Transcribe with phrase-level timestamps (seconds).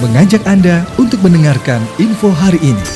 [0.00, 2.86] mengajak Anda untuk mendengarkan info hari ini.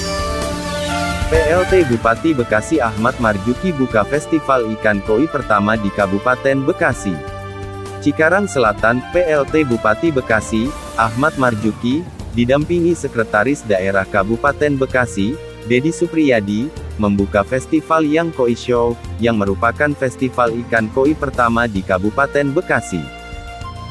[1.29, 7.13] PLT Bupati Bekasi Ahmad Marjuki buka Festival Ikan Koi pertama di Kabupaten Bekasi.
[8.01, 12.01] Cikarang Selatan, PLT Bupati Bekasi, Ahmad Marjuki,
[12.33, 15.37] didampingi Sekretaris Daerah Kabupaten Bekasi,
[15.69, 22.49] Dedi Supriyadi, membuka Festival Yang Koi Show, yang merupakan festival ikan koi pertama di Kabupaten
[22.53, 23.24] Bekasi.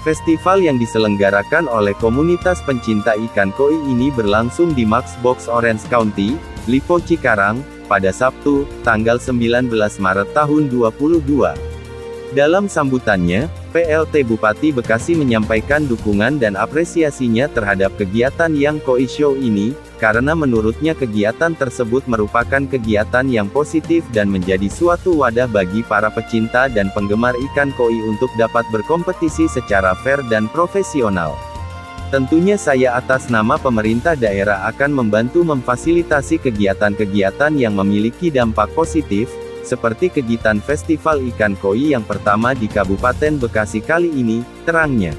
[0.03, 6.35] Festival yang diselenggarakan oleh komunitas pencinta ikan koi ini berlangsung di Max Box Orange County,
[6.67, 9.71] Lipo Cikarang, pada Sabtu, tanggal 19
[10.03, 12.35] Maret tahun 2022.
[12.35, 19.73] Dalam sambutannya, PLT Bupati Bekasi menyampaikan dukungan dan apresiasinya terhadap kegiatan Yang Koi Show ini,
[19.97, 26.69] karena menurutnya kegiatan tersebut merupakan kegiatan yang positif dan menjadi suatu wadah bagi para pecinta
[26.69, 31.33] dan penggemar ikan koi untuk dapat berkompetisi secara fair dan profesional.
[32.13, 39.33] Tentunya saya atas nama pemerintah daerah akan membantu memfasilitasi kegiatan-kegiatan yang memiliki dampak positif,
[39.63, 45.15] seperti kegiatan Festival Ikan Koi yang pertama di Kabupaten Bekasi kali ini, terangnya.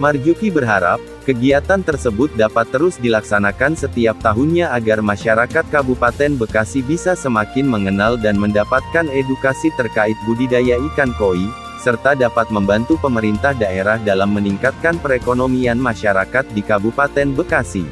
[0.00, 7.68] Marjuki berharap, kegiatan tersebut dapat terus dilaksanakan setiap tahunnya agar masyarakat Kabupaten Bekasi bisa semakin
[7.68, 11.44] mengenal dan mendapatkan edukasi terkait budidaya ikan koi,
[11.82, 17.82] serta dapat membantu pemerintah daerah dalam meningkatkan perekonomian masyarakat di Kabupaten Bekasi.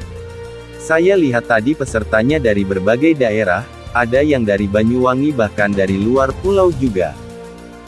[0.81, 3.61] Saya lihat tadi pesertanya dari berbagai daerah,
[3.91, 7.11] ada yang dari Banyuwangi bahkan dari luar pulau juga.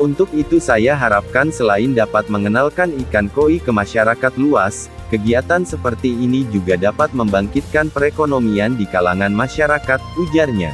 [0.02, 6.44] Untuk itu saya harapkan selain dapat mengenalkan ikan koi ke masyarakat luas, kegiatan seperti ini
[6.50, 10.74] juga dapat membangkitkan perekonomian di kalangan masyarakat, ujarnya.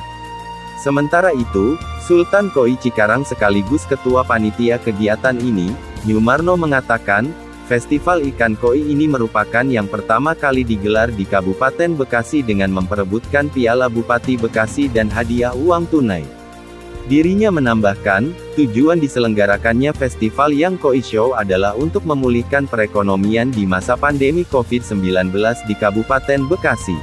[0.80, 1.76] Sementara itu,
[2.08, 5.76] Sultan Koi Cikarang sekaligus ketua panitia kegiatan ini,
[6.08, 7.28] Yumarno mengatakan,
[7.70, 13.86] Festival Ikan Koi ini merupakan yang pertama kali digelar di Kabupaten Bekasi dengan memperebutkan Piala
[13.86, 16.26] Bupati Bekasi dan hadiah uang tunai.
[17.06, 24.50] Dirinya menambahkan, tujuan diselenggarakannya festival Yang Koi Show adalah untuk memulihkan perekonomian di masa pandemi
[24.50, 25.30] COVID-19
[25.70, 26.98] di Kabupaten Bekasi.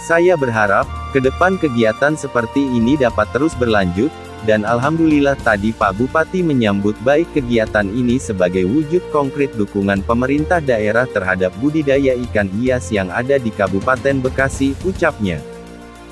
[0.00, 4.08] Saya berharap, ke depan kegiatan seperti ini dapat terus berlanjut,
[4.44, 11.08] dan Alhamdulillah tadi Pak Bupati menyambut baik kegiatan ini sebagai wujud konkret dukungan pemerintah daerah
[11.08, 15.40] terhadap budidaya ikan hias yang ada di Kabupaten Bekasi, ucapnya.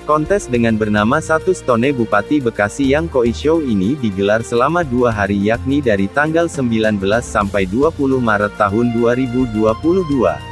[0.03, 5.39] Kontes dengan bernama Satu Stone Bupati Bekasi yang Koi Show ini digelar selama dua hari
[5.39, 10.52] yakni dari tanggal 19 sampai 20 Maret tahun 2022.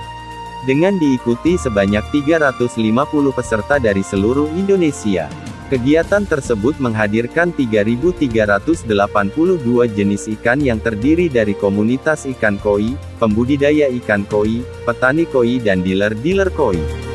[0.60, 2.76] Dengan diikuti sebanyak 350
[3.32, 5.24] peserta dari seluruh Indonesia.
[5.72, 8.84] Kegiatan tersebut menghadirkan 3.382
[9.96, 16.52] jenis ikan yang terdiri dari komunitas ikan koi, pembudidaya ikan koi, petani koi dan dealer-dealer
[16.52, 17.09] koi.